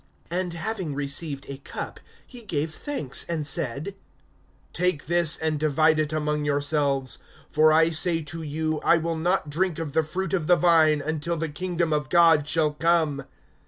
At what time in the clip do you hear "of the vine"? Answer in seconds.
10.33-11.01